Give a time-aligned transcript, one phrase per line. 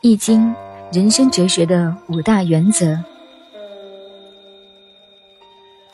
[0.00, 0.54] 易经
[0.90, 2.98] 人生哲学的五大原则。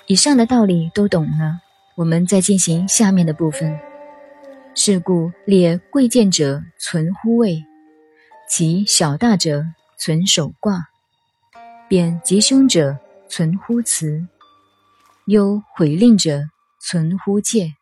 [0.07, 1.61] 以上的道理都懂了，
[1.97, 3.77] 我们再进行下面的部分。
[4.77, 7.65] 是故列贵贱者存乎位，
[8.49, 9.65] 其小大者
[9.97, 10.89] 存守卦，
[11.89, 12.99] 变吉凶者
[13.29, 14.27] 存乎辞，
[15.27, 16.43] 忧悔令者
[16.81, 17.75] 存乎戒，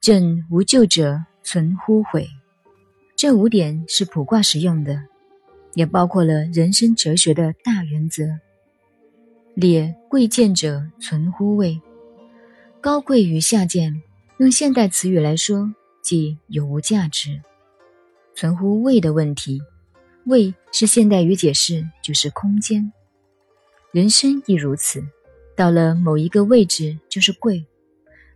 [0.00, 2.28] 正无咎者存乎悔。
[3.16, 5.04] 这五点是卜卦使用的。
[5.74, 8.38] 也包括了人生哲学的大原则。
[9.56, 11.80] 列贵贱者存乎位，
[12.80, 14.00] 高贵与下贱，
[14.38, 17.42] 用现代词语来说，即有无价值。
[18.36, 19.60] 存乎位的问题，
[20.26, 22.92] 位是现代语解释，就是空间。
[23.90, 25.04] 人生亦如此，
[25.56, 27.64] 到了某一个位置就是贵，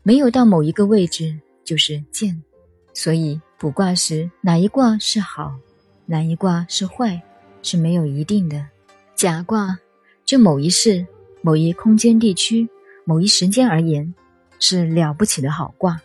[0.03, 2.43] 没有到某一个位置就是贱。
[2.95, 5.55] 所以卜卦时，哪一卦是好，
[6.07, 7.21] 哪一卦是坏？
[7.61, 8.65] 是没有一定的，
[9.17, 9.77] 甲卦
[10.25, 11.05] 就某一世、
[11.43, 12.69] 某一空间、地区、
[13.05, 14.15] 某一时间而言，
[14.61, 16.01] 是了不起的好卦。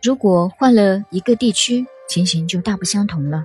[0.00, 3.44] 如果换了一个地区，情形就大不相同了。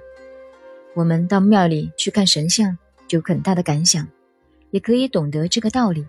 [0.94, 2.78] 我们到庙里去看神像，
[3.08, 4.08] 就很大的感想，
[4.70, 6.06] 也可以懂得这个道理。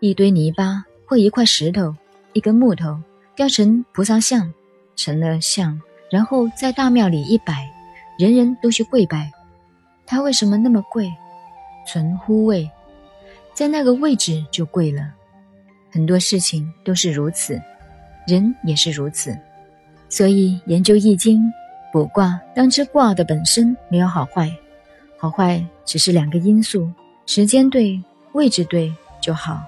[0.00, 1.94] 一堆泥巴或一块石头、
[2.32, 2.98] 一根木头
[3.36, 4.50] 雕成菩萨像，
[4.96, 5.78] 成了像，
[6.10, 7.70] 然后在大庙里一摆，
[8.18, 9.30] 人人都去跪拜。
[10.06, 11.12] 它为什么那么贵？
[11.86, 12.70] 存乎位，
[13.52, 15.12] 在那个位置就贵了。
[15.90, 17.60] 很多事情都是如此，
[18.26, 19.36] 人也是如此。
[20.08, 21.42] 所以研究易经、
[21.92, 24.50] 卜卦，当知卦的本身没有好坏，
[25.18, 26.90] 好坏只是两个因素：
[27.26, 29.62] 时间对、位置对就好。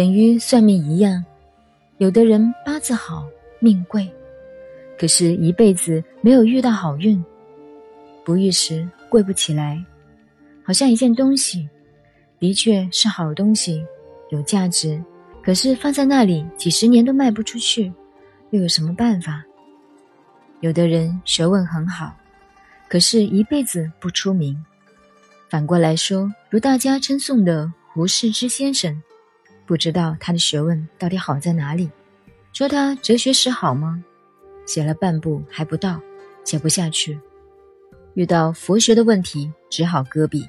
[0.00, 1.22] 等于算命一样，
[1.98, 4.10] 有的人八字好，命贵，
[4.98, 7.22] 可是一辈子没有遇到好运，
[8.24, 8.88] 不遇时。
[9.10, 9.84] 贵不起来，
[10.64, 11.68] 好像一件东西，
[12.38, 13.84] 的确是好东西，
[14.30, 14.98] 有价值。
[15.42, 17.92] 可是放在那里几十年都卖不出去，
[18.52, 19.44] 又有什么办法？
[20.60, 22.16] 有的人学问很好，
[22.88, 24.56] 可是一辈子不出名。
[25.50, 29.02] 反过来说，如大家称颂的胡适之先生，
[29.70, 31.88] 不知道他的学问到底好在哪里。
[32.52, 34.02] 说他哲学史好吗？
[34.66, 36.00] 写了半部还不到，
[36.44, 37.16] 写不下去。
[38.14, 40.44] 遇到佛学的问题，只好搁笔。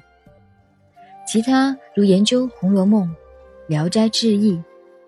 [1.24, 3.06] 其他如研究《红楼梦》
[3.68, 4.54] 《聊斋志异》《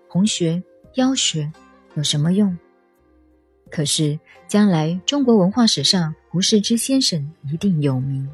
[0.07, 0.53] 红学》
[0.93, 1.41] 《妖学》，
[1.95, 2.57] 有什么用？
[3.69, 8.25] 可是将来中国文化史上，胡适之先生一定有名。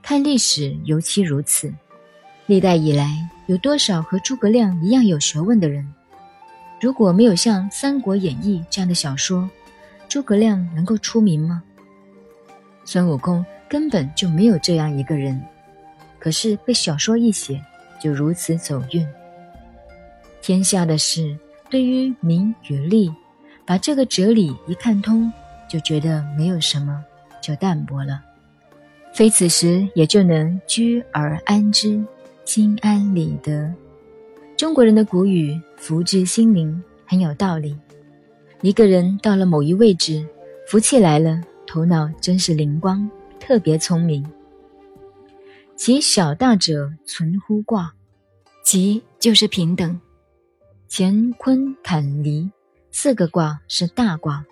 [0.00, 1.74] 看历史尤其如此，
[2.52, 5.90] 历代以来有多少和诸葛亮一样有学问的人？
[6.82, 9.48] 如果没有像《三国演义》这样的小说，
[10.06, 11.62] 诸葛亮能够出名吗？
[12.84, 15.42] 孙悟空根本就没有这样一个人，
[16.18, 17.58] 可是被小说一写，
[17.98, 19.08] 就如此走运。
[20.42, 21.34] 天下的事，
[21.70, 23.10] 对于名与利，
[23.64, 25.32] 把这个哲理一看通，
[25.70, 27.02] 就觉得没有什么，
[27.40, 28.20] 就淡薄了。
[29.14, 32.04] 非此时也就能居而安之，
[32.44, 33.72] 心安理得。
[34.56, 37.76] 中国人的古语福至心灵很有道理。
[38.60, 40.26] 一个人到了某一位置，
[40.68, 41.40] 福气来了。
[41.66, 43.10] 头脑真是灵光，
[43.40, 44.24] 特别聪明。
[45.74, 47.94] 其小大者存乎卦，
[48.62, 49.98] 其就是平等。
[50.90, 52.50] 乾坤坎离
[52.90, 54.44] 四个卦是大卦，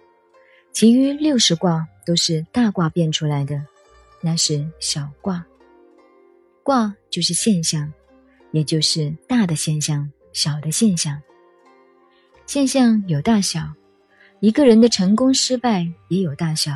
[0.72, 3.62] 其余六十卦都是大卦变出来的，
[4.22, 5.45] 那是小卦。
[6.62, 7.93] 卦就是现象，
[8.53, 11.21] 也就是大的现象、小的现象。
[12.47, 13.60] 现象有大小，
[14.41, 16.72] 一个人的成功失败也有大小。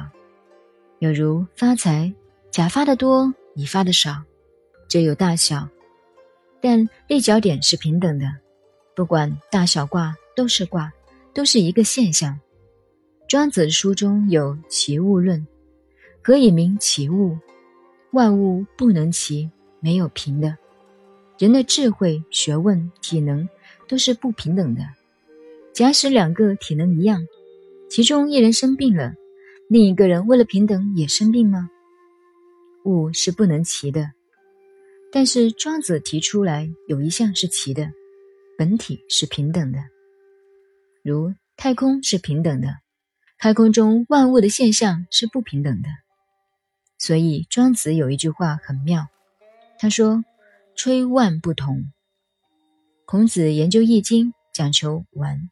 [1.01, 2.13] 有如发财，
[2.51, 4.23] 甲发的多，乙发的少，
[4.89, 5.69] 这有大小，
[6.61, 8.27] 但立脚点是平等的。
[8.97, 10.93] 不管大小卦都是卦，
[11.35, 12.41] 都是一个现象。
[13.29, 15.47] 庄子书中有齐物论，
[16.23, 17.37] 何以名齐物？
[18.13, 19.51] 万物不能齐，
[19.85, 20.57] 没有平的。
[21.39, 23.47] 人的智慧、学问、体能
[23.87, 24.81] 都是不平等的。
[25.75, 27.27] 假使两个体能一样，
[27.91, 29.13] 其中一人生病了。
[29.69, 31.69] 另一个人为了平等也生病吗？
[32.87, 34.13] 物是不能齐的，
[35.13, 37.93] 但是庄子提出来有一项是齐的，
[38.57, 39.81] 本体是平等的，
[41.03, 42.69] 如太空是平等的，
[43.39, 45.89] 太空中万物的现象是不平等的。
[46.97, 49.09] 所以庄子有一句话很妙，
[49.79, 50.25] 他说
[50.77, 51.93] ：“吹万不同。”
[53.07, 55.51] 孔子研究易经，讲求玩，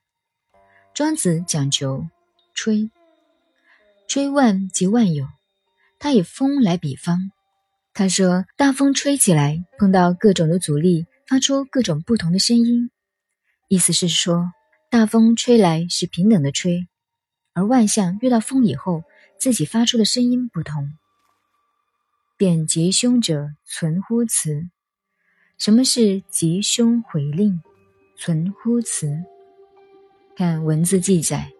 [0.94, 2.08] 庄子讲求
[2.54, 2.90] 吹。
[4.08, 5.26] 吹万即万有，
[5.98, 7.30] 他以风来比方。
[7.94, 12.90] 他说：“大风吹起来，碰到各种的阻力，发出各种不同的声音。”
[13.68, 14.50] 意思是说，
[14.90, 16.88] 大风吹来是平等的吹，
[17.54, 19.02] 而万象遇到风以后，
[19.38, 20.92] 自己发出的声音不同。
[22.42, 24.68] 便吉凶者存乎辞。
[25.58, 27.62] 什么是吉凶回令？
[28.18, 29.16] 存乎辞。
[30.34, 31.52] 看文字记载。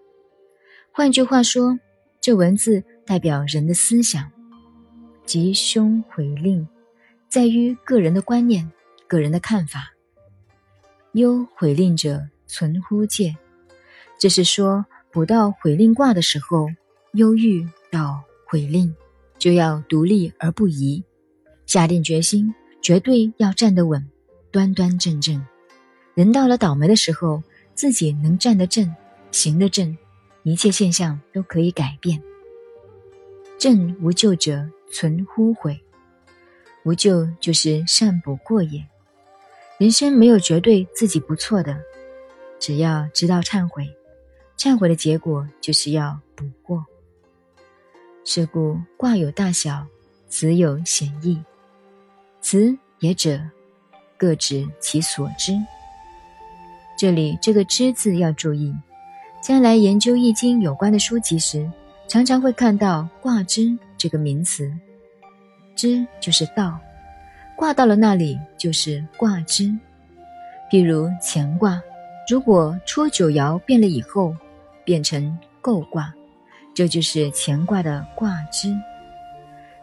[0.90, 1.79] 换句话说，
[2.20, 4.32] 这文字代表人的思想。
[5.25, 6.67] 吉凶回令，
[7.28, 8.69] 在于个人的观念、
[9.06, 9.93] 个人的看法。
[11.12, 13.37] 忧回令者存乎戒，
[14.19, 16.67] 这是说卜到回令卦的时候，
[17.12, 18.93] 忧郁到回令，
[19.42, 21.02] 就要独立而不移，
[21.66, 24.08] 下定决心，绝对要站得稳，
[24.52, 25.44] 端端正正。
[26.14, 27.42] 人到了倒霉的时候，
[27.74, 28.94] 自己能站得正，
[29.32, 29.98] 行得正，
[30.44, 32.22] 一切现象都可以改变。
[33.58, 34.70] 正无咎者。
[34.92, 35.80] 存乎悔，
[36.84, 38.86] 无咎就是善补过也。
[39.78, 41.80] 人生没有绝对自己不错的，
[42.60, 43.88] 只要知道忏悔，
[44.58, 46.84] 忏悔的结果就是要补过。
[48.24, 49.84] 是故卦有大小，
[50.28, 51.42] 子有显义，
[52.40, 53.40] 此也者，
[54.16, 55.52] 各指其所知。
[56.96, 58.72] 这里这个“知”字要注意，
[59.42, 61.70] 将来研究易经有关的书籍时。
[62.08, 64.70] 常常会看到“卦之”这个名词
[65.75, 66.78] ，“之”就是道，
[67.56, 69.64] 卦到了那里就是卦之。
[70.70, 71.82] 譬如乾卦，
[72.28, 74.36] 如果初九爻变了以后，
[74.84, 76.12] 变成姤卦，
[76.74, 78.74] 这就是乾卦的卦之。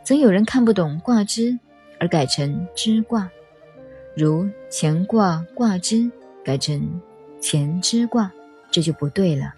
[0.04, 1.58] 总有人看不懂卦之，
[2.00, 3.30] 而改成之卦，
[4.16, 6.10] 如乾卦卦之
[6.44, 7.02] 改成
[7.42, 8.32] 乾之卦，
[8.72, 9.54] 这就不对了。